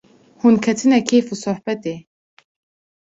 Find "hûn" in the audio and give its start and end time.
0.41-0.55